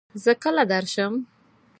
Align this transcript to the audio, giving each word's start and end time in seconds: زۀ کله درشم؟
زۀ 0.23 0.33
کله 0.43 0.63
درشم؟ 0.71 1.13